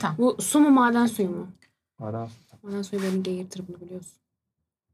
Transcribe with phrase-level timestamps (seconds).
[0.00, 0.16] Tamam.
[0.18, 1.46] Bu su mu maden suyu mu?
[2.00, 2.28] Ara.
[2.62, 4.12] Maden suyu beni geğirtir bunu biliyorsun.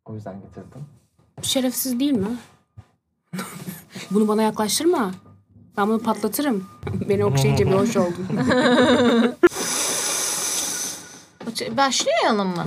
[0.04, 0.84] O yüzden getirdim.
[1.42, 2.36] Şerefsiz değil mi?
[4.10, 5.10] bunu bana yaklaştırma.
[5.76, 6.68] Ben bunu patlatırım.
[7.08, 8.29] Beni okşayınca bir hoş oldum.
[11.77, 12.64] Başlayalım mı?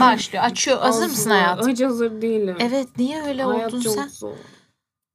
[0.00, 0.44] Başlıyor.
[0.44, 0.78] Açıyor.
[0.78, 1.68] Hazır mısın hayatım?
[1.72, 2.56] Hiç hazır değilim.
[2.60, 2.88] Evet.
[2.98, 4.08] Niye öyle Hayat oldun çok sen?
[4.08, 4.32] zor.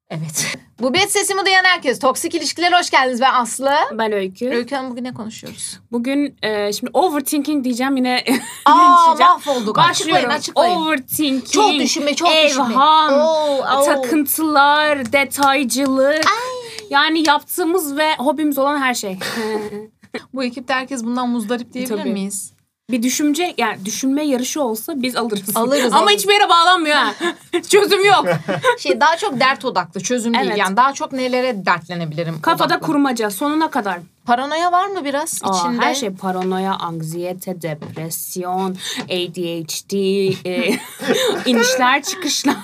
[0.10, 0.58] Evet.
[0.82, 2.00] Bu bet sesimi duyan herkes.
[2.00, 3.21] Toksik ilişkilere hoş geldiniz.
[3.21, 3.71] Ben Aslı.
[3.94, 4.50] Ben Öykü.
[4.50, 5.80] Öykü Hanım bugün ne konuşuyoruz?
[5.92, 8.24] Bugün e, şimdi overthinking diyeceğim yine.
[8.65, 9.32] Aa linçleyeceğim.
[9.32, 9.78] mahvolduk.
[9.79, 10.29] Açıklayın Başlıyorum.
[10.29, 10.75] açıklayın.
[10.75, 11.51] Overthinking.
[11.51, 12.65] Çok düşünme çok düşünme.
[12.74, 13.14] Evham.
[13.14, 13.86] Oo, oo.
[13.86, 16.26] Takıntılar, detaycılık.
[16.89, 19.18] Yani yaptığımız ve hobimiz olan her şey.
[20.34, 22.10] Bu ekipte herkes bundan muzdarip diyebilir Tabii.
[22.10, 22.54] miyiz?
[22.91, 25.57] Bir düşünce yani düşünme yarışı olsa biz alırız.
[25.57, 26.18] Alırız, Ama alırız.
[26.19, 27.14] hiçbir yere bağlanmıyor ha.
[27.69, 28.25] Çözüm yok.
[28.79, 30.45] Şey daha çok dert odaklı çözüm değil.
[30.47, 30.57] Evet.
[30.57, 32.42] Yani daha çok nelere dertlenebilirim.
[32.42, 32.86] Kafada odaklı.
[32.86, 34.00] kurmaca sonuna kadar.
[34.25, 35.86] Paranoya var mı biraz Aa, içinde?
[35.86, 39.94] her şey paranoya, anksiyete, depresyon, ADHD,
[40.45, 40.80] e,
[41.45, 42.56] inişler çıkışlar.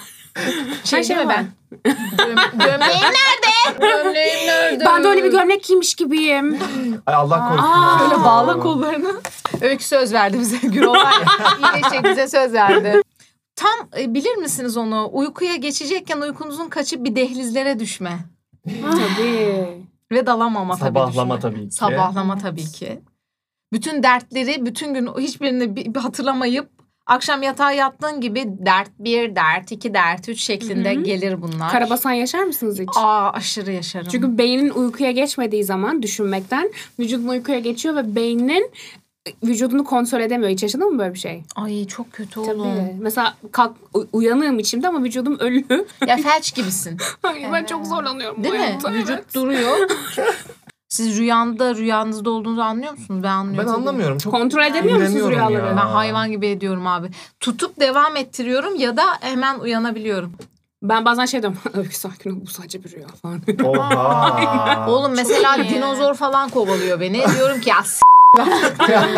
[0.83, 1.47] Şey her şey mi ben?
[2.17, 3.79] Göm- gömleğim nerede?
[3.79, 4.85] Gömleğim nerede?
[4.85, 6.59] Ben de öyle bir gömlek giymiş gibiyim.
[7.05, 7.67] Ay Allah korusun.
[7.67, 8.05] Aa, ya.
[8.05, 9.13] öyle Bağla kollarını.
[9.61, 10.57] Öykü söz verdi bize.
[10.57, 13.01] Gürol var ya, iyileşecek bize söz verdi.
[13.55, 15.09] Tam e, bilir misiniz onu?
[15.11, 18.19] Uykuya geçecekken uykunuzun kaçıp bir dehlizlere düşme.
[18.81, 19.67] Tabii.
[20.11, 21.75] Ve dalamama tabii Sabahlama tabii ki.
[21.75, 23.01] Sabahlama tabii ki.
[23.73, 26.69] Bütün dertleri bütün gün hiçbirini bir, bir hatırlamayıp
[27.05, 31.03] akşam yatağa yattığın gibi dert bir, dert iki, dert üç şeklinde Hı hı.
[31.03, 31.71] gelir bunlar.
[31.71, 32.89] Karabasan yaşar mısınız hiç?
[32.95, 34.07] Aa aşırı yaşarım.
[34.11, 38.71] Çünkü beynin uykuya geçmediği zaman düşünmekten vücudun uykuya geçiyor ve beynin
[39.43, 40.51] vücudunu kontrol edemiyor.
[40.51, 41.43] Hiç yaşadın mı böyle bir şey?
[41.55, 42.63] Ay çok kötü oğlum.
[42.63, 42.95] Tabii.
[42.99, 43.75] Mesela kalk
[44.13, 45.65] uyanığım içimde ama vücudum ölü.
[46.07, 46.97] Ya felç gibisin.
[47.23, 48.59] Ay, ben çok zorlanıyorum bu Değil mi?
[48.61, 48.91] hayatta.
[48.93, 49.33] Vücut Evet.
[49.35, 49.89] duruyor.
[50.93, 53.23] Siz rüyanda rüyanızda olduğunuzu anlıyor musunuz?
[53.23, 53.73] Ben Ben anlıyorum.
[53.73, 54.17] anlamıyorum.
[54.17, 55.53] Çok Kontrol edemiyor musunuz rüyaları?
[55.65, 55.71] ya.
[55.71, 57.07] Ben hayvan gibi ediyorum abi.
[57.39, 60.33] Tutup devam ettiriyorum ya da hemen uyanabiliyorum.
[60.83, 61.57] Ben bazen şey diyorum.
[61.73, 63.41] Öykü sakin ol bu sadece bir rüya falan.
[63.63, 64.85] Oha.
[64.89, 67.23] Oğlum mesela dinozor falan kovalıyor beni.
[67.37, 67.83] Diyorum ki ya
[68.89, 69.15] yani.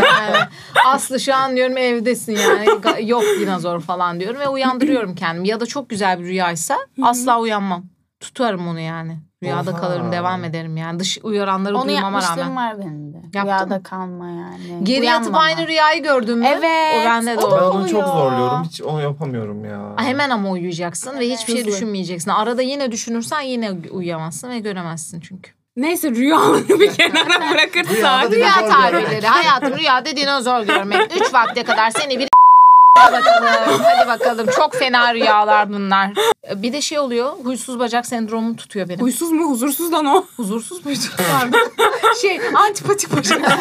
[0.85, 2.67] Aslı şu an diyorum evdesin yani.
[3.09, 5.47] Yok dinozor falan diyorum ve uyandırıyorum kendimi.
[5.47, 7.94] Ya da çok güzel bir rüyaysa asla uyanmam.
[8.25, 9.19] Tutarım onu yani.
[9.43, 9.81] Rüyada Oha.
[9.81, 10.99] kalırım devam ederim yani.
[10.99, 12.55] Dış uyaranları Onu duymama rağmen.
[12.55, 13.17] var benim de.
[13.33, 14.83] Yaptın Rüyada kalma yani.
[14.83, 15.43] Geri yatıp Uyanmama.
[15.45, 16.45] aynı rüyayı gördün mü?
[16.47, 17.01] Evet.
[17.01, 18.63] O bende de o Ben onu çok zorluyorum.
[18.63, 19.93] Hiç onu yapamıyorum ya.
[19.97, 21.71] Hemen ama uyuyacaksın ve hiçbir şey Hızlı.
[21.71, 22.31] düşünmeyeceksin.
[22.31, 25.51] Arada yine düşünürsen yine uyuyamazsın ve göremezsin çünkü.
[25.75, 28.31] Neyse rüyaları bir kenara bırakırsak.
[28.31, 29.27] Rüya tarihleri.
[29.27, 31.15] Hayatım rüyada dinozor görmek.
[31.15, 32.27] Üç vakte kadar seni bir
[32.97, 33.81] Hadi bakalım.
[33.83, 34.47] Hadi bakalım.
[34.55, 36.11] Çok fena rüyalar bunlar.
[36.55, 37.33] Bir de şey oluyor.
[37.43, 38.99] Huysuz bacak sendromu tutuyor benim.
[39.01, 40.25] Huysuz mu huzursuz lan o.
[40.37, 40.99] Huzursuz muydu?
[42.21, 43.41] Şey antipatik bacak.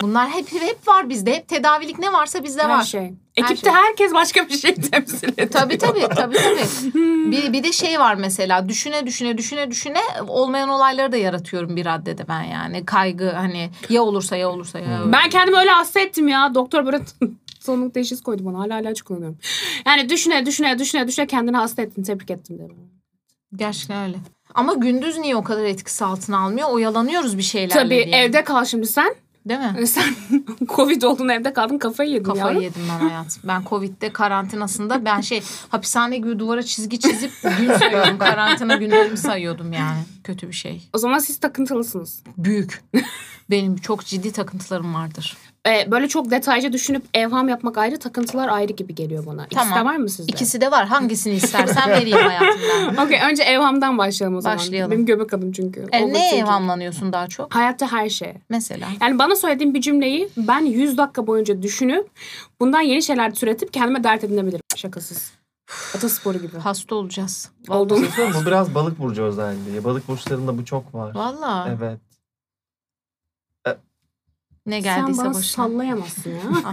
[0.00, 1.34] bunlar hep hep var bizde.
[1.34, 2.82] Hep tedavilik ne varsa bizde Her var.
[2.82, 3.14] şey.
[3.36, 3.72] Ekipte şey.
[3.72, 5.48] herkes başka bir şey temsil ediyor.
[5.50, 6.94] Tabii tabii tabii tabii.
[7.30, 11.84] bir, bir de şey var mesela düşüne düşüne düşüne düşüne olmayan olayları da yaratıyorum bir
[11.84, 12.86] raddede ben yani.
[12.86, 15.00] Kaygı hani ya olursa ya olursa ya.
[15.06, 16.54] Ben kendimi öyle hasta ettim ya.
[16.54, 17.00] Doktor böyle
[17.64, 18.58] sonluk teşhis koydu bana.
[18.58, 19.38] Hala ilaç kullanıyorum.
[19.86, 22.02] Yani düşüne düşüne düşüne düşüne kendini hasta ettin.
[22.02, 22.76] Tebrik ettim dedim.
[23.56, 24.16] Gerçekten öyle.
[24.54, 26.68] Ama gündüz niye o kadar etkisi altına almıyor?
[26.70, 28.16] Oyalanıyoruz bir şeylerle Tabii diye.
[28.16, 29.14] evde kal şimdi sen.
[29.48, 29.86] Değil mi?
[29.86, 30.14] Sen
[30.68, 32.62] Covid oldun evde kaldın kafayı yedin Kafayı ya.
[32.62, 33.42] yedim ben hayatım.
[33.44, 38.18] Ben Covid'de karantinasında ben şey hapishane gibi duvara çizgi çizip gün sayıyordum.
[38.18, 39.98] Karantina günlerimi sayıyordum yani.
[40.24, 40.88] Kötü bir şey.
[40.92, 42.22] O zaman siz takıntılısınız.
[42.38, 42.82] Büyük.
[43.50, 45.36] Benim çok ciddi takıntılarım vardır.
[45.68, 49.46] Ee, böyle çok detaycı düşünüp evham yapmak ayrı, takıntılar ayrı gibi geliyor bana.
[49.46, 49.78] İkisi Tamam.
[49.78, 50.32] de var mı sizde?
[50.32, 50.86] İkisi de var.
[50.86, 53.04] Hangisini istersen vereyim hayatımdan.
[53.06, 54.58] Okey önce evhamdan başlayalım o zaman.
[54.58, 54.90] Başlayalım.
[54.90, 55.80] Benim göbek adım çünkü.
[55.92, 56.42] E, ne Overthinking.
[56.42, 57.54] evhamlanıyorsun daha çok?
[57.54, 58.34] Hayatta her şey.
[58.48, 58.88] Mesela.
[59.00, 62.08] Yani bana söylediğin bir cümleyi ben 100 dakika boyunca düşünüp
[62.60, 64.60] bundan yeni şeyler türetip kendime dert edinebilirim.
[64.76, 65.32] Şakasız.
[65.96, 66.58] Atasporu gibi.
[66.58, 67.50] Hasta olacağız.
[67.68, 68.06] Oldum.
[68.16, 68.28] Şey?
[68.34, 69.84] Bu biraz balık burcu özelliği.
[69.84, 71.14] Balık burçlarında bu çok var.
[71.14, 71.68] Valla.
[71.78, 71.98] Evet.
[74.66, 75.42] Ne Sen geldiyse bana başına.
[75.64, 76.40] sallayamazsın ya.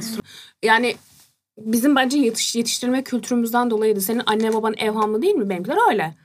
[0.63, 0.95] Yani
[1.57, 4.01] bizim bence yetiş, yetiştirme kültürümüzden dolayıydı.
[4.01, 5.49] Senin anne baban evhamlı değil mi?
[5.49, 6.15] Benimkiler öyle.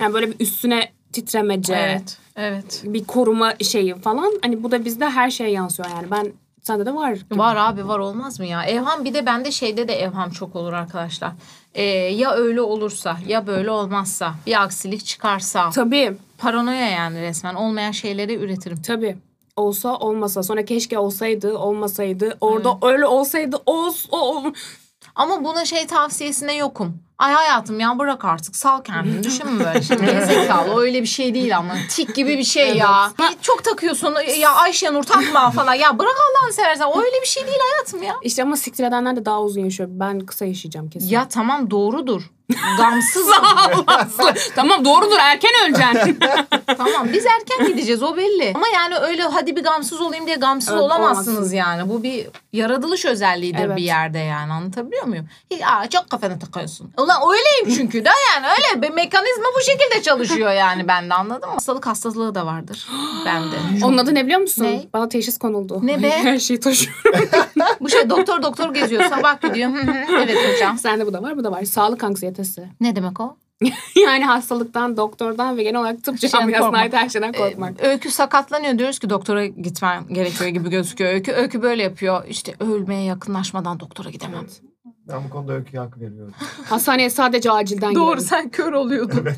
[0.00, 2.18] Yani böyle bir üstüne titremece, Evet.
[2.36, 2.82] Evet.
[2.84, 4.32] bir koruma şeyi falan.
[4.42, 6.10] Hani bu da bizde her şeye yansıyor yani.
[6.10, 6.32] Ben
[6.62, 7.12] sende de var.
[7.12, 7.38] gibi.
[7.38, 8.64] Var abi var olmaz mı ya?
[8.64, 11.32] Evham bir de bende şeyde de evham çok olur arkadaşlar.
[11.74, 16.16] Ee, ya öyle olursa ya böyle olmazsa bir aksilik çıkarsa Tabii.
[16.38, 18.82] paranoya yani resmen olmayan şeyleri üretirim.
[18.82, 19.16] Tabii.
[19.56, 20.42] Olsa olmasa.
[20.42, 22.36] Sonra keşke olsaydı olmasaydı.
[22.40, 24.54] Orada öyle olsaydı olsun.
[25.14, 27.02] Ama buna şey tavsiyesine yokum.
[27.18, 29.96] Ay hayatım ya bırak artık sal kendini düşünme böyle şey.
[29.96, 31.74] Gerizekalı öyle bir şey değil ama.
[31.90, 33.12] Tik gibi bir şey ya.
[33.18, 35.74] Bir Çok takıyorsun ya Ayşe Nur takma falan.
[35.74, 38.14] Ya bırak Allah'ını seversen öyle bir şey değil hayatım ya.
[38.22, 39.88] İşte ama siktir edenler de daha uzun yaşıyor.
[39.92, 41.08] Ben kısa yaşayacağım kesin.
[41.08, 42.22] Ya tamam doğrudur.
[42.78, 43.26] Gamsız.
[43.86, 44.34] Aslı.
[44.54, 46.18] tamam doğrudur erken öleceksin.
[46.66, 48.52] tamam biz erken gideceğiz o belli.
[48.54, 51.56] Ama yani öyle hadi bir gamsız olayım diye gamsız Evet, olamazsınız olamazsın.
[51.56, 51.88] yani.
[51.88, 53.76] Bu bir yaratılış özelliğidir Evet.
[53.76, 55.28] bir yerde yani anlatabiliyor muyum?
[55.66, 56.90] Aa, çok kafana takıyorsun.
[56.98, 61.54] Ulan öyleyim çünkü de yani öyle bir mekanizma bu şekilde çalışıyor yani bende anladın mı?
[61.54, 62.88] Hastalık hastalığı da vardır
[63.26, 63.84] bende.
[63.84, 64.64] Onun adı ne biliyor musun?
[64.64, 64.84] Ne?
[64.92, 65.80] Bana teşhis konuldu.
[65.82, 66.10] Ne be?
[66.10, 67.28] Her şeyi taşıyorum.
[67.80, 69.70] Bu şey doktor doktor geziyor sabah gidiyor.
[70.18, 70.78] Evet hocam.
[70.78, 71.64] Sende bu da var bu da var.
[71.64, 72.04] Sağlık
[72.42, 72.68] anksiyetesi.
[72.80, 73.36] Ne demek o?
[74.06, 76.82] yani hastalıktan, doktordan ve genel olarak tıp Şeyden camiasına korkmak.
[76.82, 77.80] ait her şeyden korkmak.
[77.82, 81.12] Ee, öykü sakatlanıyor diyoruz ki doktora gitmen gerekiyor gibi gözüküyor.
[81.12, 82.24] Öykü öykü böyle yapıyor.
[82.28, 84.46] İşte ölmeye yakınlaşmadan doktora gidemem.
[85.08, 86.34] Ben bu konuda öyküye hak veriyorum.
[86.64, 88.28] Hastaneye sadece acilden Doğru girelim.
[88.28, 89.24] sen kör oluyordun.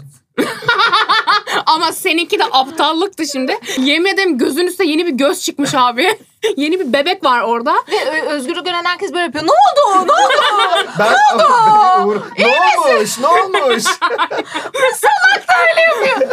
[1.66, 3.58] Ama seninki de aptallıktı şimdi.
[3.78, 6.18] Yemin ederim gözün üstüne yeni bir göz çıkmış abi.
[6.56, 7.74] yeni bir bebek var orada.
[7.88, 9.44] Ve Özgür'ü gören herkes böyle yapıyor.
[9.44, 10.06] Ne oldu?
[10.06, 10.12] Ne oldu?
[10.98, 11.14] Ben
[12.04, 13.18] Uğur, ne olmuş?
[13.18, 13.84] Ne olmuş?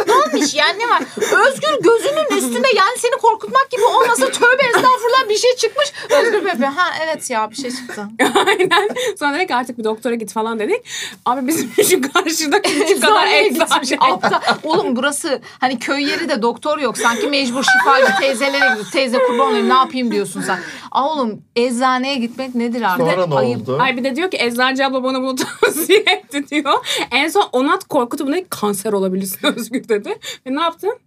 [0.06, 1.02] ne olmuş yani ne var?
[1.16, 5.92] Özgür gözünün üstünde yani seni korkutmak gibi olmasa tövbe estağfurullah bir şey çıkmış.
[6.10, 8.08] Özgür böyle ha evet ya bir şey çıktı.
[8.46, 8.88] Aynen.
[9.18, 10.84] Sonra dedik artık bir doktora git falan dedik.
[11.26, 14.12] Abi bizim şu karşıda küçük kadar eczane.
[14.12, 14.40] Aptal.
[14.62, 15.11] Oğlum burası
[15.60, 16.98] hani köy yeri de doktor yok.
[16.98, 18.86] Sanki mecbur şifacı teyzelere gidiyor.
[18.92, 20.60] Teyze kurban olayım ne yapayım diyorsun sen.
[20.92, 23.06] Aa oğlum eczaneye gitmek nedir artık?
[23.10, 23.60] Sonra ne Ayıp.
[23.60, 23.78] oldu?
[23.80, 26.74] Ay bir de diyor ki eczacı abla bana bunu tavsiye etti diyor.
[27.10, 30.18] En son Onat korkutup bunu kanser olabilirsin Özgür dedi.
[30.46, 30.98] Ve ne yaptın?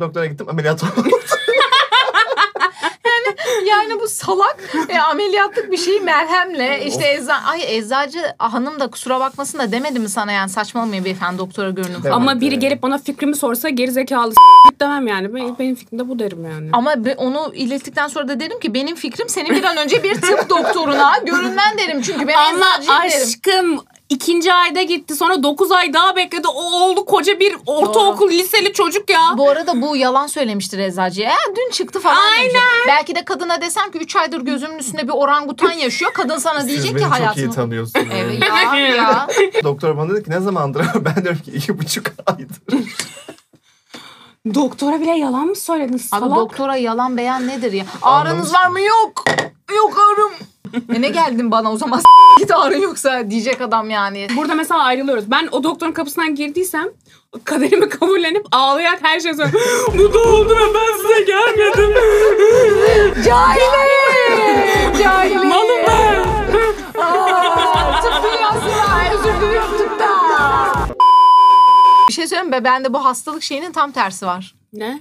[0.00, 1.04] Doktora gittim ameliyat oldum.
[3.68, 4.56] Yani bu salak
[4.88, 9.98] e, ameliyatlık bir şeyi merhemle işte ecza ay eczacı hanım da kusura bakmasın da demedi
[10.00, 12.04] mi sana yani saçmalamayın beyefendi doktora görünün falan.
[12.04, 12.62] Evet, Ama biri evet.
[12.62, 14.32] gelip bana fikrimi sorsa geri zekalı
[14.80, 15.34] demem yani.
[15.34, 16.68] Ben, benim fikrim de bu derim yani.
[16.72, 20.14] Ama be- onu ilettikten sonra da dedim ki benim fikrim senin bir an önce bir
[20.20, 22.02] tıp doktoruna görünmen derim.
[22.02, 23.22] Çünkü ben Ama eczacıyım derim.
[23.22, 25.16] aşkım ikinci ayda gitti.
[25.16, 26.48] Sonra dokuz ay daha bekledi.
[26.48, 29.20] O oldu koca bir ortaokul liseli çocuk ya.
[29.38, 31.30] Bu arada bu yalan söylemiştir eczacıya.
[31.30, 32.44] "Ya dün çıktı falan Aynen.
[32.50, 32.62] demiş.
[32.88, 36.12] Belki de kadına desem ki 3 aydır gözümün üstünde bir orangutan yaşıyor.
[36.12, 37.52] Kadın sana Siz diyecek beni ki çok iyi hayatını.
[37.52, 38.06] tanıyorsunuz.
[38.14, 39.26] Evet ya ya.
[39.64, 40.86] Doktor bana dedi ki ne zamandır?
[41.04, 42.56] Ben diyorum ki iki buçuk aydır.
[44.54, 46.36] Doktora bile yalan mı söyledin Abi salak?
[46.36, 47.84] doktora yalan beyan nedir ya?
[48.02, 48.80] Ağrınız var mı?
[48.80, 49.24] Yok.
[49.76, 50.32] Yok ağrım.
[50.94, 52.00] E ne geldin bana o zaman
[52.38, 54.26] git ağrın yoksa diyecek adam yani.
[54.36, 55.30] Burada mesela ayrılıyoruz.
[55.30, 56.86] Ben o doktorun kapısından girdiysem
[57.44, 59.94] kaderimi kabullenip ağlayarak her şeyi söylüyorum.
[59.98, 61.94] Bu da oldu ve ben size gelmedim.
[63.24, 65.02] Cahili.
[65.02, 65.34] Cahili.
[65.46, 66.24] Malım ben.
[67.02, 69.12] Aa, Tıp dünyası var.
[69.14, 70.08] Özür diliyorum tıpta.
[72.08, 72.64] Bir şey söyleyeyim mi?
[72.64, 74.54] Bende bu hastalık şeyinin tam tersi var.
[74.72, 75.00] Ne?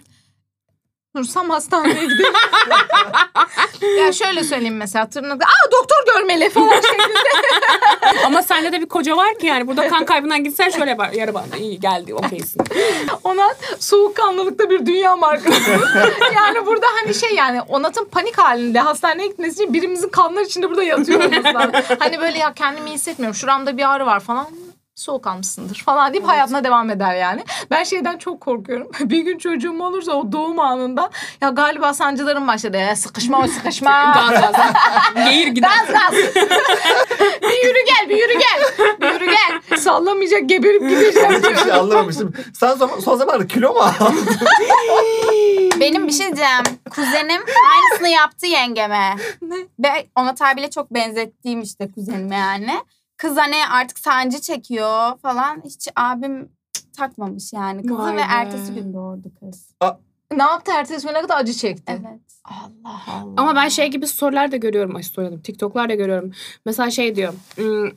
[1.15, 2.33] Dursam hastaneye gidelim.
[3.99, 5.45] ya şöyle söyleyeyim mesela tırnakta.
[5.45, 7.19] Aa doktor görmeli falan şeklinde.
[8.25, 11.11] Ama sende de bir koca var ki yani burada kan kaybından gitsen şöyle yapar.
[11.11, 12.61] Yarı bana iyi geldi okeysin.
[13.23, 15.71] Ona soğukkanlılıkta bir dünya markası.
[16.35, 20.83] yani burada hani şey yani Onat'ın panik halinde hastaneye gitmesi için birimizin kanlar içinde burada
[20.83, 21.71] yatıyor olması lazım.
[21.99, 23.35] Hani böyle ya kendimi iyi hissetmiyorum.
[23.35, 24.47] Şuramda bir ağrı var falan.
[24.95, 27.43] Soğukkanlısındır falan deyip hayatına devam eder yani.
[27.71, 28.91] Ben şeyden çok korkuyorum.
[28.99, 31.09] Bir gün çocuğum olursa o doğum anında
[31.41, 32.77] ya galiba sancılarım başladı.
[32.77, 34.13] Ya sıkışma o sıkışma.
[34.29, 34.55] Gaz gaz.
[35.15, 35.69] Geğir gider.
[35.69, 36.13] Gaz gaz.
[37.41, 38.87] bir yürü gel bir yürü gel.
[39.01, 39.77] Bir yürü gel.
[39.77, 41.31] Sallamayacak geberip gideceğim.
[41.31, 42.33] Hiçbir şey anlamamıştım.
[42.53, 44.25] Sen son, son zamanlarda kilo mu aldın?
[45.79, 46.63] Benim bir şey diyeceğim.
[46.89, 47.41] Kuzenim
[47.73, 49.15] aynısını yaptı yengeme.
[49.41, 49.55] Ne?
[49.79, 52.73] Ve Onat abiyle çok benzettiğim işte kuzenime yani.
[53.23, 55.61] Kız hani artık sancı çekiyor falan.
[55.65, 56.49] Hiç abim
[56.97, 58.21] takmamış yani kızı Vay ve be.
[58.29, 59.75] ertesi gün doğurdu kız.
[60.31, 61.83] ne yaptı ertesi güne kadar acı çekti.
[61.87, 62.21] Evet.
[62.45, 63.33] Allah Allah.
[63.37, 64.95] Ama ben şey gibi storyler de görüyorum.
[64.95, 65.41] Ay storylerim.
[65.41, 66.31] TikTok'lar da görüyorum.
[66.65, 67.33] Mesela şey diyor.
[67.55, 67.89] "Hmm,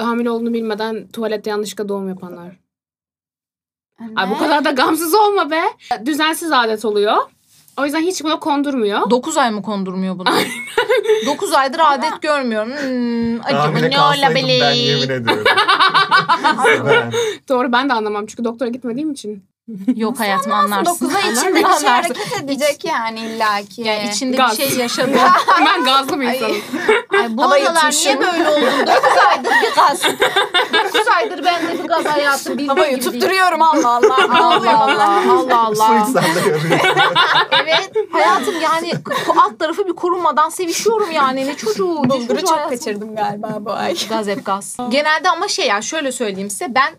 [0.00, 2.56] hamile olduğunu bilmeden tuvalette yanlışlıkla doğum yapanlar.
[4.16, 4.38] Ay bu Ne?
[4.38, 5.62] kadar da gamsız olma be.
[6.06, 7.16] Düzensiz adet oluyor.
[7.80, 9.10] O yüzden hiç buna kondurmuyor.
[9.10, 10.28] 9 ay mı kondurmuyor bunu?
[11.26, 12.70] 9 aydır adet görmüyorum.
[12.70, 14.86] Hmm, acaba Hamile ne kalsaydım ben olabilir?
[14.86, 15.44] yemin ediyorum.
[16.86, 17.12] ben.
[17.48, 19.44] Doğru ben de anlamam çünkü doktora gitmediğim için.
[19.96, 20.84] Yok hayatım anlarsın.
[21.10, 21.46] 9 ay Anlarsın.
[21.48, 23.82] içinde bir şey hareket edecek yani illaki.
[23.82, 24.58] Yani içinde Gaz.
[24.58, 25.18] bir şey yaşadı.
[25.66, 26.56] ben gazlı bir insanım.
[27.20, 28.66] Ay, bu Hava aralar niye böyle oldu?
[28.86, 30.02] 9 aydır bir gaz.
[30.94, 33.22] 9 aydır ben de bir gaz hayatım bildiğin Hava gibi değil.
[33.24, 34.16] duruyorum Allah Allah.
[34.30, 34.84] Allah?
[34.84, 36.02] Allah Allah Su Allah.
[36.08, 36.70] iç de görüyorsun.
[37.62, 38.92] evet hayatım yani
[39.42, 41.88] alt tarafı bir korunmadan sevişiyorum yani ne çocuğu.
[41.96, 42.76] Bulguru çok hayatım.
[42.76, 43.94] kaçırdım galiba bu ay.
[44.08, 44.76] Gaz hep gaz.
[44.88, 46.92] Genelde ama şey ya şöyle söyleyeyim size ben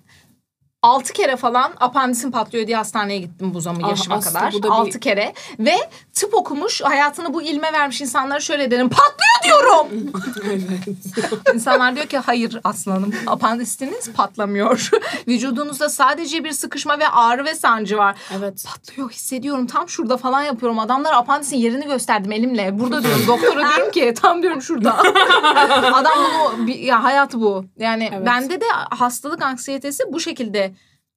[0.83, 4.53] 6 kere falan apandisim patlıyor diye hastaneye gittim bu zaman Ah, yaşıma Aslı, kadar.
[4.53, 5.75] bu da bir- 6 kere ve
[6.13, 9.87] tıp okumuş hayatını bu ilme vermiş insanlara şöyle derim patlıyor diyorum.
[11.53, 14.89] İnsanlar diyor ki hayır aslanım apandisiniz patlamıyor.
[15.27, 18.15] Vücudunuzda sadece bir sıkışma ve ağrı ve sancı var.
[18.37, 18.65] evet.
[18.67, 20.79] Patlıyor hissediyorum tam şurada falan yapıyorum.
[20.79, 22.79] Adamlar apandisin yerini gösterdim elimle.
[22.79, 24.97] Burada diyorum doktora diyorum ki tam diyorum şurada.
[25.93, 26.13] Adam
[26.57, 27.65] bunu ya hayatı bu.
[27.77, 28.25] Yani Evet.
[28.25, 30.70] bende de hastalık anksiyetesi bu şekilde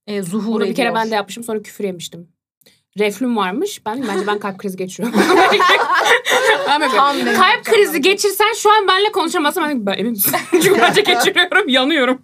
[0.07, 0.69] e, zuhur Bunu ediyor.
[0.69, 2.27] bir kere ben de yapmışım sonra küfür yemiştim.
[2.99, 3.85] Reflüm varmış.
[3.85, 5.19] Ben bence ben kalp krizi geçiriyorum.
[6.67, 9.63] ben böyle, kalp krizi geçirsen şu an benle konuşamazsın.
[9.63, 10.35] Ben, ben emin misin?
[10.51, 11.69] Çünkü bence geçiriyorum.
[11.69, 12.21] Yanıyorum.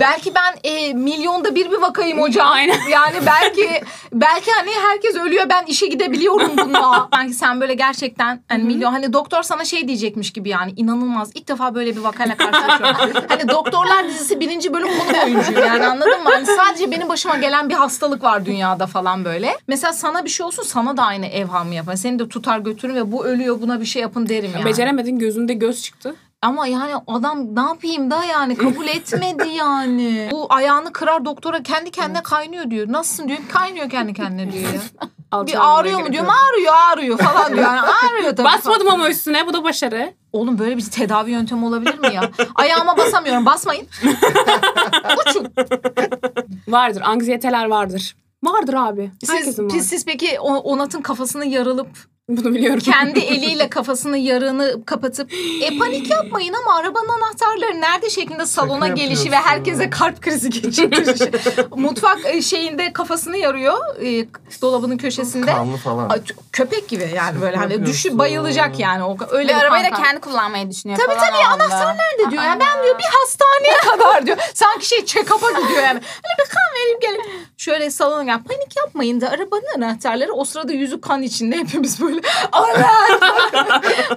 [0.00, 2.48] Belki ben e, milyonda bir bir vakayım hocam.
[2.48, 2.78] Aynen.
[2.90, 7.08] Yani belki belki hani herkes ölüyor ben işe gidebiliyorum bununla.
[7.14, 11.30] Sanki sen böyle gerçekten hani milyon hani doktor sana şey diyecekmiş gibi yani inanılmaz.
[11.34, 13.24] İlk defa böyle bir vakayla karşılaşıyorum.
[13.28, 16.30] hani doktorlar dizisi birinci bölüm konu oyuncu yani anladın mı?
[16.30, 19.56] Hani sadece benim başıma gelen bir hastalık var dünyada falan böyle.
[19.66, 21.96] Mesela sana bir şey olsun sana da aynı evhamı yapar.
[21.96, 24.64] Seni de tutar götürür ve bu ölüyor buna bir şey yapın derim yani.
[24.64, 26.14] Beceremedin gözünde göz çıktı.
[26.42, 30.28] Ama yani adam ne yapayım da yani kabul etmedi yani.
[30.32, 32.86] Bu ayağını kırar doktora kendi kendine kaynıyor diyor.
[32.92, 33.38] Nasılsın diyor.
[33.52, 34.80] Kaynıyor kendi kendine diyor ya.
[35.46, 36.30] Bir ağrıyor mu diyorum.
[36.30, 37.64] Ağrıyor ağrıyor falan diyor.
[37.64, 38.44] Yani ağrıyor tabii.
[38.44, 39.46] Basmadım ama üstüne.
[39.46, 40.14] Bu da başarı.
[40.32, 42.30] Oğlum böyle bir tedavi yöntemi olabilir mi ya?
[42.54, 43.46] Ayağıma basamıyorum.
[43.46, 43.86] Basmayın.
[45.28, 45.52] Uçun.
[46.68, 47.02] Vardır.
[47.04, 48.16] Anksiyeteler vardır.
[48.44, 49.10] Vardır abi.
[49.20, 49.70] Siz, Herkesin var.
[49.70, 51.88] siz, peki o- Onat'ın kafasını yarılıp
[52.28, 52.80] Bunu biliyorum.
[52.80, 58.94] kendi eliyle kafasının yarığını kapatıp e panik yapmayın ama arabanın anahtarları nerede şeklinde salona Şaka
[58.94, 61.30] gelişi ve herkese kalp krizi geçirişi.
[61.76, 64.26] Mutfak e, şeyinde kafasını yarıyor e,
[64.62, 65.46] dolabının köşesinde.
[65.46, 66.08] Kanlı falan.
[66.08, 69.90] Ay, ç- Köpek gibi yani böyle hani düşü bayılacak yani o öyle Ve arabayı da
[69.90, 71.64] kendi kullanmayı düşünüyor Tabii falan tabii anda.
[71.64, 74.36] anahtar nerede diyor ya ben diyor bir hastaneye kadar diyor.
[74.54, 76.00] Sanki şey check-up'a gidiyor yani.
[76.22, 77.22] Hani bir kan vereyim gelin.
[77.56, 82.11] Şöyle salona gel panik yapmayın da arabanın anahtarları o sırada yüzü kan içinde hepimiz böyle
[82.76, 82.86] evet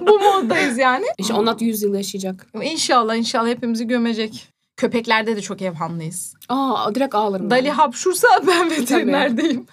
[0.00, 1.06] bu moddayız yani.
[1.18, 2.46] İşte Onat 100 yıl yaşayacak.
[2.62, 4.55] İnşallah inşallah hepimizi gömecek.
[4.76, 6.34] Köpeklerde de çok evhamlıyız.
[6.48, 7.50] Aa direkt ağlarım.
[7.50, 9.66] Dali hapşursa ben veterinerdeyim.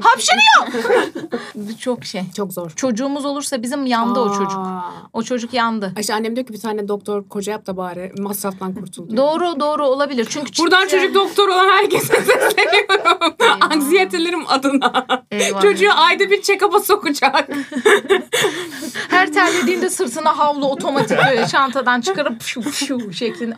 [0.00, 0.84] Hapşırıyor.
[1.78, 2.22] Çok şey.
[2.36, 2.70] Çok zor.
[2.70, 4.58] Çocuğumuz olursa bizim yandı o çocuk.
[4.58, 4.82] Aa.
[5.12, 5.92] O çocuk yandı.
[6.00, 9.16] İşte annem diyor ki bir tane doktor koca yap da bari masraftan kurtul diyor.
[9.16, 10.26] Doğru doğru olabilir.
[10.30, 13.34] Çünkü Buradan çocuk doktor olan herkese sesleniyorum.
[13.60, 15.06] Anksiyetelerim adına.
[15.30, 15.62] Eyvah.
[15.62, 17.50] Çocuğu ayda bir check-up'a sokacak.
[19.08, 23.56] Her terlediğinde sırtına havlu otomatik böyle çantadan çıkarıp şu şu şeklinde.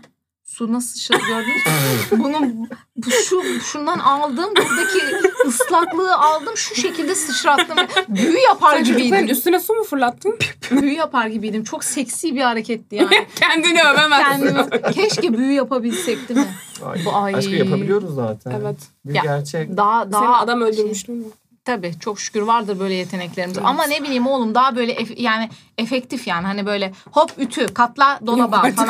[0.52, 2.18] Su nasıl sıçradı gördünüz mü?
[2.18, 4.50] Bunun bu, şu şundan aldım.
[4.56, 4.99] Buradaki
[5.47, 6.56] ıslaklığı aldım.
[6.56, 7.76] Şu şekilde sıçrattım.
[8.09, 9.28] Büyü yapar Sen gibiydim.
[9.28, 10.38] üstüne su mu fırlattın?
[10.71, 11.64] Büyü yapar gibiydim.
[11.64, 13.26] Çok seksi bir hareketti yani.
[13.35, 14.54] Kendini övemezsin.
[14.54, 16.54] Kendimi, keşke büyü yapabilsek değil mi?
[16.85, 17.35] Ay, Bu- ay.
[17.35, 18.50] Aşkı yapabiliyoruz zaten.
[18.62, 18.76] Evet.
[19.04, 19.23] Bir Ya.
[19.23, 19.76] gerçek.
[19.76, 21.25] Daha daha Senin adam şey- öldürmüştün mü?
[21.64, 23.59] Tabii çok şükür vardır böyle yeteneklerimiz.
[23.59, 28.21] Ama ne bileyim oğlum daha böyle ef- yani efektif yani hani böyle hop ütü katla
[28.26, 28.75] dolaba falan.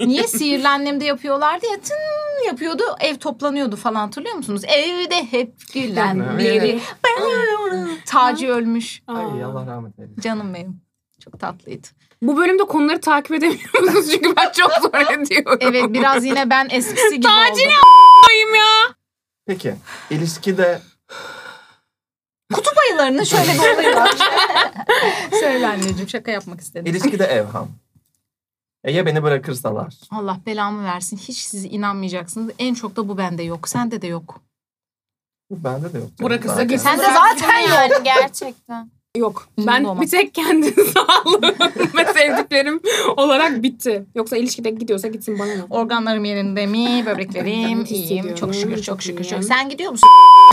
[0.00, 4.62] Niye sihirli annemde yapıyorlardı ya tın yapıyordu ev toplanıyordu falan hatırlıyor musunuz?
[4.68, 6.62] Evde hep gülen Evet.
[6.62, 6.80] biri.
[8.06, 9.02] Taci ölmüş.
[9.06, 10.20] Ay Allah rahmet eylesin.
[10.20, 10.80] Canım benim.
[11.24, 11.88] Çok tatlıydı.
[12.22, 14.10] Bu bölümde konuları takip edemiyor musunuz?
[14.12, 15.58] Çünkü ben çok zor ediyorum.
[15.60, 17.72] Evet biraz yine ben eskisi gibi Taci oldum.
[18.26, 18.94] Koyayım ya.
[19.46, 19.74] Peki
[20.10, 20.80] ilişkide
[22.98, 24.16] Kutup ayılarının şöyle bir olayı var.
[25.40, 26.86] Söyle anneciğim şaka yapmak istedim.
[26.86, 27.68] ilişkide evham.
[28.84, 29.94] E ya beni bırakırsalar?
[30.10, 31.16] Allah belamı versin.
[31.16, 32.52] Hiç siz inanmayacaksınız.
[32.58, 33.68] En çok da bu bende yok.
[33.68, 34.40] Sende de yok.
[35.50, 36.08] Bende de yok.
[36.22, 36.56] Bırakırsa.
[36.78, 38.04] Sen de zaten yok.
[38.04, 38.90] gerçekten.
[39.16, 39.48] Yok.
[39.66, 40.02] Ben olmaz.
[40.02, 41.54] bir tek kendi sağlığım
[41.96, 42.80] ve sevdiklerim
[43.16, 44.06] olarak bitti.
[44.14, 45.62] Yoksa ilişkide gidiyorsa gitsin bana ne?
[45.70, 47.02] Organlarım yerinde mi?
[47.06, 48.34] Böbreklerim iyiyim.
[48.34, 49.24] Çok şükür, çok şükür.
[49.24, 49.44] Çok.
[49.44, 50.08] Sen gidiyor musun?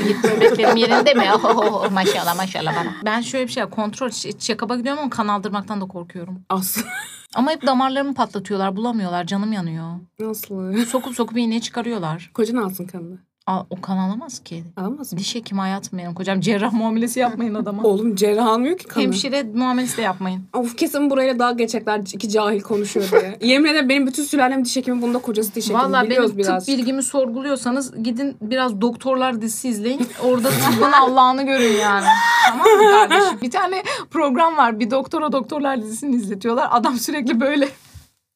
[0.07, 1.25] Git böbreklerim yerinde mi?
[1.43, 2.93] Oh, maşallah maşallah bana.
[3.05, 6.41] Ben şöyle bir şey kontrol check-up'a gidiyorum ama kan aldırmaktan da korkuyorum.
[6.50, 6.81] Aslı.
[7.35, 8.75] Ama hep damarlarımı patlatıyorlar.
[8.75, 9.25] Bulamıyorlar.
[9.27, 9.85] Canım yanıyor.
[10.19, 10.85] Nasıl?
[10.85, 12.31] Sokup sokup iğneyi çıkarıyorlar.
[12.33, 13.17] Kocan alsın kanını.
[13.48, 14.64] Aa, o kan alamaz ki.
[14.78, 15.20] Alamaz mı?
[15.20, 16.42] Diş hekimi hayatım benim kocam.
[16.42, 17.84] Cerrah muamelesi yapmayın adama.
[17.88, 19.04] Oğlum cerrah almıyor ki kanı.
[19.04, 20.44] Hemşire muamelesi de yapmayın.
[20.54, 23.38] Of kesin buraya dalga geçecekler iki cahil konuşuyor diye.
[23.52, 26.04] Yemin ederim benim bütün sülalem diş hekimi bunda kocası diş hekimi.
[26.04, 26.66] Biliyoruz benim biraz.
[26.66, 30.08] tıp bilgimi sorguluyorsanız gidin biraz doktorlar dizisi izleyin.
[30.24, 32.06] Orada tıbbın Allah'ını görün yani.
[32.50, 33.42] tamam mı kardeşim?
[33.42, 34.80] Bir tane program var.
[34.80, 36.68] Bir doktora doktorlar dizisini izletiyorlar.
[36.72, 37.70] Adam sürekli böyle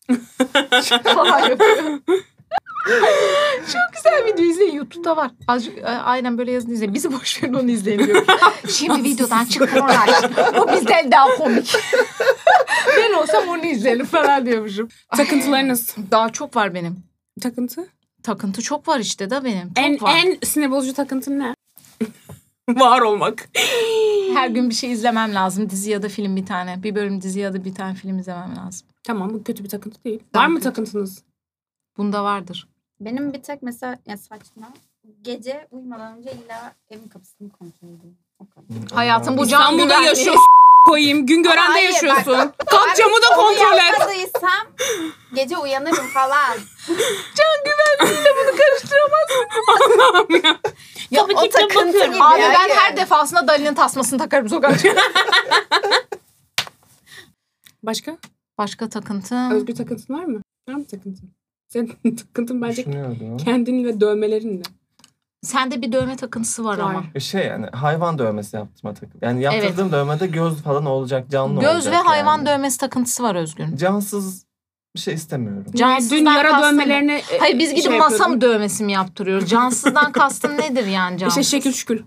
[1.03, 1.99] falan yapıyor.
[3.59, 4.75] Çok güzel video izleyin.
[4.75, 5.31] YouTube'da var.
[5.47, 6.93] Azıcık e, aynen böyle yazın izleyin.
[6.93, 8.25] Bizi boş verin onu izleyin diyor.
[8.69, 10.09] Şimdi videodan çıkıyorlar.
[10.57, 11.75] O bizden daha komik.
[12.97, 14.89] ben olsam onu izlerim falan diyormuşum.
[15.17, 15.95] Takıntılarınız.
[16.11, 16.95] Daha çok var benim.
[17.41, 17.87] Takıntı?
[18.23, 19.67] Takıntı çok var işte da benim.
[19.67, 20.21] Çok En, var.
[20.25, 21.53] en sinir bozucu takıntın ne?
[22.69, 23.49] Var olmak.
[24.33, 25.69] Her gün bir şey izlemem lazım.
[25.69, 26.83] Dizi ya da film bir tane.
[26.83, 28.87] Bir bölüm dizi ya da bir tane film izlemem lazım.
[29.03, 30.19] Tamam bu kötü bir takıntı değil.
[30.33, 30.63] Daha Var mı kötü.
[30.69, 31.23] takıntınız?
[31.99, 32.67] Bunda vardır.
[32.99, 34.67] Benim bir tek mesela ya saçma.
[35.21, 38.17] Gece uyumadan önce illa evin kapısını kontrol ediyorum.
[38.39, 38.91] O kadar.
[38.97, 40.07] Hayatım bu İstanbul'da güvenliği.
[40.07, 40.43] yaşıyorsun
[40.87, 41.25] koyayım.
[41.25, 42.37] Gün görende Hayır, yaşıyorsun.
[42.37, 42.57] bak.
[42.67, 43.83] Kalk camı da kontrol et.
[43.99, 44.67] yapmadıysam
[45.35, 46.57] gece uyanırım falan.
[49.67, 50.59] Allah'ım ya.
[51.11, 52.13] Ya Tabii o ki de takıntı bakıyorum.
[52.13, 52.23] gibi.
[52.23, 52.75] Abi ben Hayır.
[52.75, 54.71] her defasında Dali'nin tasmasını takarım sokağa.
[57.83, 58.17] Başka?
[58.57, 59.49] Başka takıntı.
[59.53, 60.41] Özgür takıntın var mı?
[60.69, 61.31] Var mı takıntın?
[61.69, 62.85] Senin takıntın bence
[63.45, 64.63] kendin ve dövmelerinle.
[65.41, 66.83] Sende bir dövme takıntısı var, Var.
[66.83, 67.03] ama.
[67.15, 69.19] E Şey yani hayvan dövmesi yaptırma takım.
[69.21, 72.45] Yani yaptırdığım dövmede göz falan olacak, canlı Göz olacak ve hayvan yani.
[72.47, 73.75] dövmesi takıntısı var Özgün.
[73.75, 74.45] Cansız
[74.95, 75.65] bir şey istemiyorum.
[75.75, 76.81] Cansızdan Dün yara kastın ne?
[76.81, 79.49] dövmelerini e, Hayır biz gidip şey masa mı dövmesi mi yaptırıyoruz?
[79.49, 81.47] Cansızdan kastın nedir yani İşte cansız?
[81.47, 82.03] şekil şükür.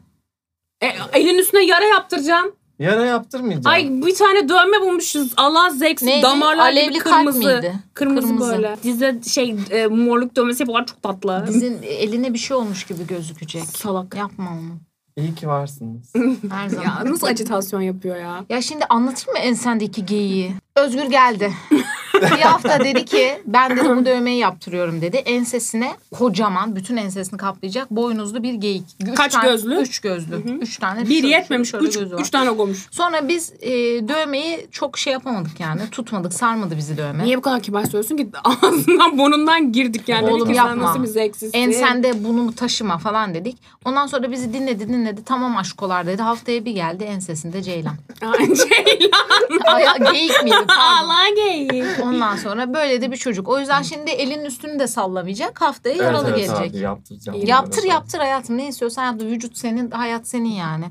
[0.82, 2.52] E, elin üstüne yara yaptıracağım.
[2.82, 3.66] Yara yaptırmayacağım.
[3.66, 5.32] Ay bir tane dövme bulmuşuz.
[5.36, 6.08] Allah zevksiz.
[6.08, 6.22] Neydi?
[6.22, 7.38] Damarlar Alevli gibi kalp kırmızı.
[7.38, 7.74] miydi?
[7.94, 8.52] Kırmızı, Kırmızı.
[8.52, 8.76] böyle.
[8.82, 11.44] Dize şey e, morluk dövmesi yapıyorlar çok tatlı.
[11.46, 13.64] Dizin eline bir şey olmuş gibi gözükecek.
[13.64, 14.14] Salak.
[14.16, 14.78] Yapma onu.
[15.16, 16.12] İyi ki varsınız.
[16.50, 16.84] Her zaman.
[16.84, 18.44] Ya nasıl acitasyon yapıyor ya?
[18.48, 20.54] Ya şimdi anlatayım mı ensendeki geyiği?
[20.76, 21.52] Özgür geldi.
[22.22, 25.16] bir hafta dedi ki ben de bu dövmeyi yaptırıyorum dedi.
[25.16, 28.84] Ensesine kocaman bütün ensesini kaplayacak boynuzlu bir geyik.
[29.00, 29.76] Üç Kaç tane- gözlü?
[29.80, 30.36] Üç gözlü.
[30.60, 31.00] Üç tane.
[31.08, 31.70] Bir şöyle- yetmemiş.
[31.70, 32.20] şöyle Üç, gözü var.
[32.20, 32.86] üç tane koymuş.
[32.90, 33.70] Sonra biz e,
[34.08, 35.80] dövmeyi çok şey yapamadık yani.
[35.90, 37.24] Tutmadık sarmadı bizi dövme.
[37.24, 38.28] Niye bu kadar kibar söylüyorsun ki?
[38.44, 40.30] Ağzından burnundan girdik yani.
[40.30, 40.82] Oğlum Dedik yapma.
[40.82, 41.58] Nasıl bir zevksizsin.
[41.58, 43.56] Ensende bunu taşıma falan dedik.
[43.84, 45.20] Ondan sonra bizi dinledi dinledi.
[45.24, 46.22] Tamam aşkolar dedi.
[46.22, 47.94] Haftaya bir geldi ensesinde Ceylan.
[48.38, 49.74] Ceylan.
[49.74, 50.56] Ay, geyik miydi?
[50.68, 50.82] Pardon.
[50.82, 51.84] Ağla geyik.
[52.02, 53.48] Ondan sonra böyle de bir çocuk.
[53.48, 55.60] O yüzden şimdi elinin üstünü de sallamayacak.
[55.60, 56.74] Haftaya yaralı evet, evet gelecek.
[56.74, 57.46] abi yaptıracağım.
[57.46, 57.94] Yaptır Yara.
[57.94, 58.58] yaptır hayatım.
[58.58, 59.26] Ne istiyorsan yaptır.
[59.26, 60.84] Vücut senin, hayat senin yani.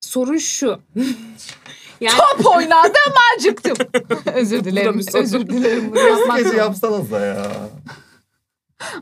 [0.00, 0.80] Sorun şu.
[2.00, 3.76] yani Top oynadım acıktım.
[4.34, 5.00] özür da dilerim.
[5.14, 5.90] Özür dilerim.
[5.90, 6.62] Bunu gece zorunda.
[6.62, 7.46] yapsanıza ya.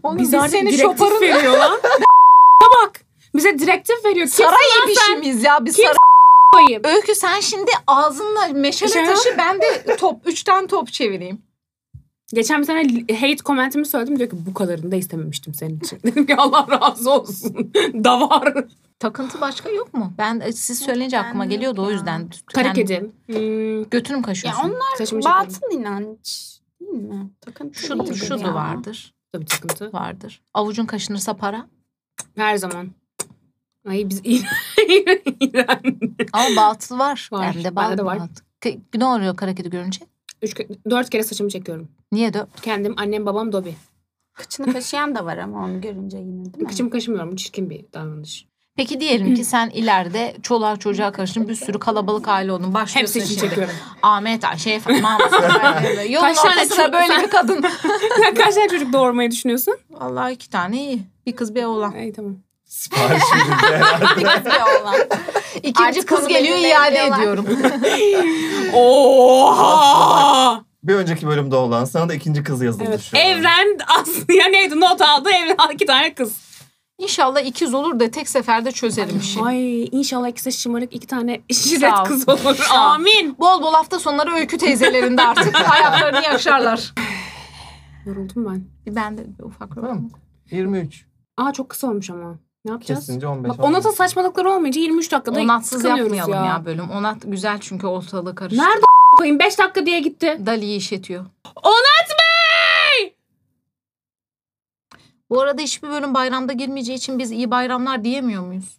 [0.02, 1.80] Oğlum biz biz seni şoparın veriyor lan.
[2.62, 3.00] bak.
[3.34, 4.26] Bize direktif veriyor.
[4.26, 5.64] Saray ebişimiz ya.
[5.64, 5.96] Biz Kim- saray...
[6.54, 6.82] Koyayım.
[6.84, 10.20] Öykü sen şimdi ağzınla meşale Şey- taşı ben de top.
[10.26, 11.42] Üç tane top çevireyim.
[12.34, 12.82] Geçen bir tane
[13.20, 14.18] hate komentimi söyledim.
[14.18, 16.00] Diyor ki bu kadarını da istememiştim senin için.
[16.04, 17.72] Dedim ki Allah razı olsun.
[17.94, 18.54] da var.
[18.98, 20.12] Takıntı başka yok mu?
[20.18, 21.90] Ben e, siz söyleyince aklıma yok geliyordu o ya.
[21.94, 22.30] yüzden.
[22.46, 23.10] Kara Yani kedi.
[23.26, 24.62] Hmm, Götünü mü Ya kaşıyorsun?
[24.64, 27.30] onlar saçımı batıl inanç değil mi?
[27.40, 28.44] Takıntı Şu, değil şu ya.
[28.44, 29.14] da vardır.
[29.32, 29.92] Tabii takıntı.
[29.92, 30.42] Vardır.
[30.54, 31.66] Avucun kaşınırsa para.
[32.36, 32.90] Her zaman.
[33.88, 34.20] Ay biz
[35.40, 35.80] İran.
[36.32, 37.28] Ama batıl var.
[37.32, 38.04] Var, Hem de batıl.
[38.04, 38.18] var.
[38.60, 40.00] Ke- Ne oluyor kara kedi görünce?
[40.42, 40.56] Üç,
[40.90, 41.88] dört kere saçımı çekiyorum.
[42.12, 42.46] Niye de?
[42.62, 43.74] Kendim, annem, babam, Dobi.
[44.34, 46.68] Kıçını kaşıyan da var ama onu görünce yine değil mi?
[46.68, 47.36] Kıçımı kaşımıyorum.
[47.36, 48.46] Çirkin bir davranış.
[48.76, 52.74] Peki diyelim ki sen ileride çoluğa çocuğa karıştın bir sürü kalabalık aile oldun.
[52.74, 53.48] Başlıyorsun Hepsi şimdi.
[53.48, 53.74] çekiyorum.
[54.02, 55.18] Ahmet, Ayşe, Fatma,
[56.08, 56.36] Yolun Kaç
[56.76, 57.60] tane böyle bir kadın.
[58.36, 59.74] Kaç tane çocuk doğurmayı düşünüyorsun?
[59.90, 61.02] Vallahi iki tane iyi.
[61.26, 61.92] Bir kız bir oğlan.
[61.92, 62.36] Ay tamam.
[62.74, 63.52] Sipariş verildi
[64.30, 65.08] herhalde.
[65.62, 67.18] İkinci Artık kız geliyor iade ediyorlar.
[67.18, 67.46] ediyorum.
[68.74, 70.64] Oha!
[70.82, 73.00] Bir önceki bölümde olan sana da ikinci kız yazıldı Evet.
[73.00, 73.22] şu an.
[73.22, 74.80] Evren Aslı'ya neydi?
[74.80, 75.30] Not aldı.
[75.30, 76.32] Evren iki tane kız.
[76.98, 79.40] İnşallah ikiz olur da tek seferde çözerim işi.
[79.42, 82.66] Ay inşallah ikisi şımarık iki tane şiret kız olur.
[82.70, 83.36] Amin.
[83.38, 86.92] Bol bol hafta sonları öykü teyzelerinde artık hayatlarını yaşarlar.
[88.06, 88.64] Yoruldum ben.
[88.94, 90.10] Ben de ufak Tamam.
[90.50, 91.04] 23.
[91.36, 92.38] Aa çok kısa olmuş ama.
[92.64, 93.00] Ne yapacağız?
[93.06, 93.48] Kesince 15.
[93.48, 96.62] Bak ona da saçmalıkları olmayınca 23 dakikada Onatsız yapmayalım ya.
[96.64, 96.90] bölüm.
[96.90, 98.62] Onat güzel çünkü ortalığı karıştı.
[98.62, 98.84] Nerede
[99.16, 99.38] koyayım?
[99.38, 100.38] 5 dakika diye gitti.
[100.46, 101.24] Dali'yi işletiyor.
[101.62, 103.14] Onat Bey!
[105.30, 108.78] Bu arada hiçbir bölüm bayramda girmeyeceği için biz iyi bayramlar diyemiyor muyuz?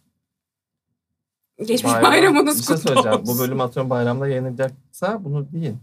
[1.58, 3.20] Geçmiş Bayram- bayramınız Bir şey kutlu söyleyeceğim.
[3.20, 3.34] olsun.
[3.34, 5.78] Bu bölüm atıyorum bayramda yayınlanacaksa bunu deyin.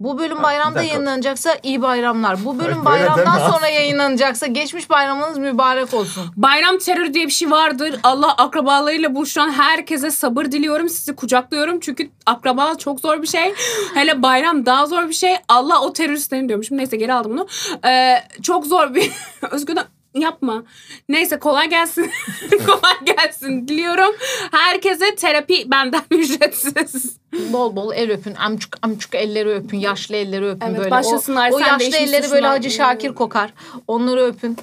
[0.00, 2.44] Bu bölüm bayramda yayınlanacaksa iyi bayramlar.
[2.44, 3.50] Bu bölüm Öyle bayramdan deme.
[3.50, 6.24] sonra yayınlanacaksa geçmiş bayramınız mübarek olsun.
[6.36, 8.00] Bayram terörü diye bir şey vardır.
[8.02, 10.88] Allah akrabalarıyla buluşan herkese sabır diliyorum.
[10.88, 11.80] Sizi kucaklıyorum.
[11.80, 13.54] Çünkü akraba çok zor bir şey.
[13.94, 15.36] Hele bayram daha zor bir şey.
[15.48, 16.78] Allah o teröristlerin diyormuşum.
[16.78, 17.46] Neyse geri aldım bunu.
[17.86, 19.10] Ee, çok zor bir...
[19.50, 20.64] Özgür'den yapma.
[21.08, 22.10] Neyse kolay gelsin.
[22.66, 24.14] kolay gelsin diliyorum.
[24.50, 27.16] Herkese terapi benden ücretsiz.
[27.52, 28.34] Bol bol el öpün.
[28.34, 29.78] Amçuk amçuk elleri öpün.
[29.78, 30.90] Yaşlı elleri öpün Evet, böyle.
[30.90, 31.50] başlasınlar.
[31.50, 33.54] O, o yaşlı elleri böyle Hacı Şakir kokar.
[33.86, 34.56] Onları öpün.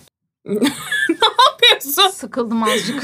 [1.52, 2.10] Yapıyorsun.
[2.14, 3.04] Sıkıldım azıcık.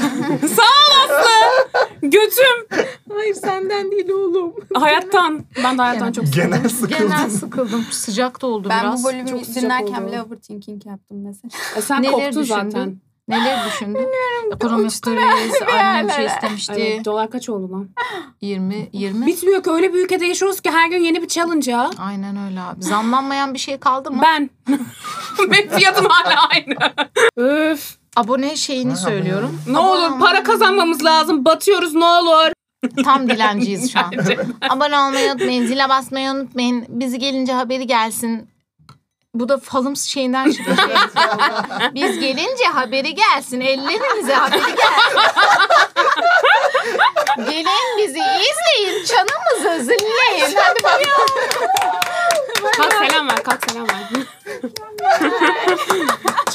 [2.02, 2.66] Götüm.
[3.12, 4.54] Hayır senden değil oğlum.
[4.74, 5.44] Hayattan.
[5.64, 6.50] Ben de hayattan çok sıkıldım.
[6.50, 6.98] Genel sıkıldım.
[7.08, 7.84] Genel sıkıldım.
[7.90, 9.04] Sıcak da oldu Ben biraz.
[9.04, 11.50] bu bölümü Çok dinlerken bile overthinking yaptım mesela.
[11.76, 12.70] E, Sen Neler koptun düşündün?
[12.70, 13.00] zaten.
[13.28, 14.08] Neler düşündün?
[14.54, 16.72] Ekonomik kriz, annem şey istemişti.
[16.76, 17.88] Evet, dolar kaç oldu lan?
[18.40, 19.26] 20, 20.
[19.26, 21.90] Bitmiyor ki öyle bir ülkede yaşıyoruz ki her gün yeni bir challenge ya.
[21.98, 22.82] Aynen öyle abi.
[22.82, 24.22] Zamlanmayan bir şey kaldı mı?
[24.22, 24.50] Ben.
[25.50, 26.74] Benim fiyatım hala aynı.
[27.36, 27.96] Öf.
[28.16, 29.60] Abone şeyini söylüyorum.
[29.68, 31.44] Ne olur para kazanmamız lazım.
[31.44, 32.52] Batıyoruz ne olur.
[33.04, 34.12] Tam dilenciyiz şu an.
[34.70, 35.66] Abone olmayı unutmayın.
[35.66, 36.84] Zile basmayı unutmayın.
[36.88, 38.48] Bizi gelince haberi gelsin.
[39.34, 40.76] Bu da falım şeyinden çıkıyor.
[41.94, 43.60] Biz gelince haberi gelsin.
[43.60, 45.20] Ellerinize haberi gelsin.
[47.36, 49.04] Gelin bizi izleyin.
[49.04, 50.56] Çanımızı zilleyin.
[50.56, 51.06] Hadi bakalım.
[52.76, 53.42] Kalk selam ver.
[53.42, 54.08] Kalk selam ver.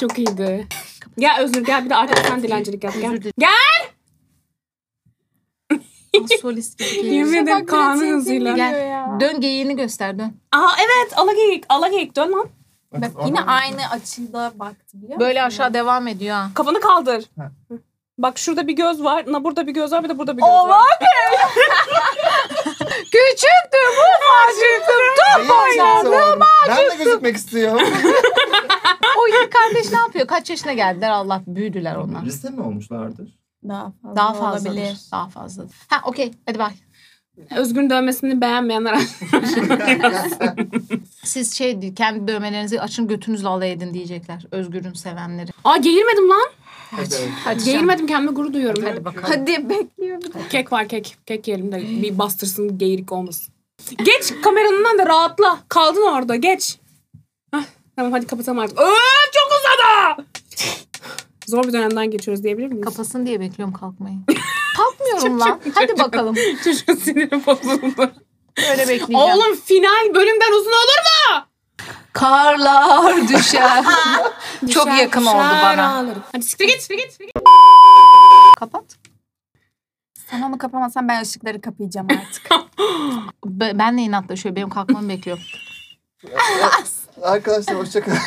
[0.00, 0.66] Çok iyiydi.
[1.18, 2.94] Gel Özgür gel bir de artık sen dilencilik yap.
[3.00, 3.12] Gel.
[3.12, 3.32] Özür.
[3.38, 3.50] Gel.
[6.40, 7.14] Solist gibi geliyor.
[7.14, 8.52] Yemin ederim pratik hızıyla.
[8.56, 8.90] Gel.
[9.20, 10.32] Dön geyiğini göster dön.
[10.52, 11.64] Aa evet alageyik.
[11.68, 12.48] Alageyik dön lan.
[12.92, 15.20] Bak yine aynı açıda baktı biliyor musun?
[15.20, 16.48] Böyle aşağı devam ediyor ha.
[16.54, 17.24] Kafanı kaldır.
[17.38, 17.50] Ha.
[18.18, 19.24] Bak şurada bir göz var.
[19.32, 20.84] Na burada bir göz var bir de burada bir göz var.
[22.88, 25.46] Küçüktüm ufacıktım.
[25.46, 26.40] Top oynadım.
[26.68, 27.88] Ben de gözükmek istiyorum.
[29.18, 30.26] O iki kardeş ne yapıyor?
[30.26, 32.22] Kaç yaşına geldiler Allah büyüdüler onlar.
[32.22, 33.38] Lise mi olmuşlardır?
[33.68, 34.70] Daha fazla, Daha fazladır.
[34.76, 34.98] olabilir.
[35.12, 35.76] Daha fazladır.
[35.88, 36.72] Ha okey hadi bay.
[37.56, 38.98] Özgür'ün dövmesini beğenmeyenler
[41.24, 44.46] Siz şey kendi dövmelerinizi açın götünüzle alay edin diyecekler.
[44.50, 45.50] Özgür'ün sevenleri.
[45.64, 46.48] Aa geğirmedim lan.
[46.90, 47.64] Hadi canım.
[47.64, 48.84] Geğirmedim kendime gurur duyuyorum.
[48.84, 49.24] Hadi bakalım.
[49.28, 50.38] Hadi bekliyor bir de.
[50.50, 51.16] Kek var kek.
[51.26, 53.54] Kek yiyelim de bir bastırsın geğirik olmasın.
[53.98, 55.58] Geç kameranın önünden de rahatla.
[55.68, 56.78] Kaldın orada geç.
[57.52, 57.64] Hah,
[57.96, 58.80] tamam hadi kapatalım artık.
[58.80, 58.86] Öf,
[59.32, 60.26] çok uzadı.
[61.46, 62.84] Zor bir dönemden geçiyoruz diyebilir miyiz?
[62.84, 64.16] Kapasın diye bekliyorum kalkmayı.
[64.76, 65.60] Kalkmıyorum lan.
[65.74, 66.34] Hadi bakalım.
[66.64, 68.12] Çocuğun siniri bozuldu.
[68.70, 69.14] Öyle bekleyeceğim.
[69.22, 71.44] Oğlum final bölümden uzun olur mu?
[72.12, 73.84] Karlar düşer.
[74.70, 75.88] Çok yakın oldu bana.
[75.94, 76.22] ağlarım.
[76.32, 77.10] Hadi siktir git siktir git.
[77.10, 77.34] siktir git.
[78.60, 78.84] Kapat.
[80.30, 82.50] Sen onu kapamazsan ben ışıkları kapayacağım artık.
[83.44, 85.42] Be- Ben de inatla şöyle benim kalkmamı bekliyorum.
[87.22, 88.18] Arkadaşlar hoşçakalın.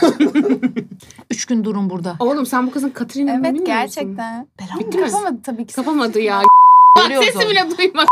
[1.43, 2.15] Üç gün durun burada.
[2.19, 3.65] Oğlum sen bu kızın Katrina'nı bilmiyor evet musun?
[3.65, 4.47] gerçekten.
[4.59, 5.05] Belamı Bitti mi?
[5.05, 5.73] Kapamadı tabii ki.
[5.73, 6.41] Kapamadı ya.
[6.97, 8.05] Görüyoruz Sesi bile duyma.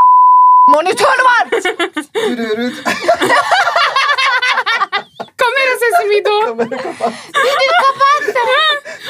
[0.70, 1.48] Monitör var.
[2.30, 2.74] Yürü yürü.
[5.38, 6.46] Kamera sesi miydi o?
[6.46, 7.14] Kamera kapat.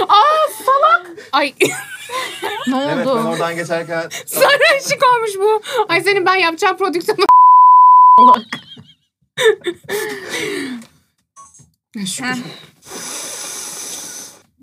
[0.09, 1.07] Aa salak.
[1.31, 1.53] Ay
[2.67, 3.29] ne Evet ben oldu?
[3.29, 5.61] oradan geçerken sarı ışık olmuş bu.
[5.89, 7.25] Ay senin ben yapacağım prodüksiyonu.
[12.05, 12.43] Şükür.